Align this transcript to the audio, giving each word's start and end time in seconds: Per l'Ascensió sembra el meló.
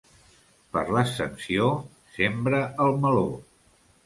Per 0.77 0.81
l'Ascensió 0.95 1.67
sembra 2.17 2.63
el 2.87 2.99
meló. 3.05 3.29